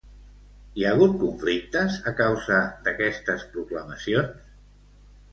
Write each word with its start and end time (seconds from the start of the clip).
Hi 0.79 0.85
ha 0.85 0.93
hagut 0.95 1.11
conflictes 1.23 1.97
a 2.11 2.13
causa 2.21 2.61
d'aquestes 2.87 3.43
proclamacions? 3.57 4.49